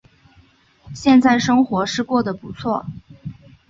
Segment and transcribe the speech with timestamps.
[0.95, 2.87] 现在生活是过得不错